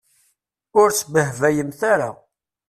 [0.79, 2.09] Ur sbehbayemt ara.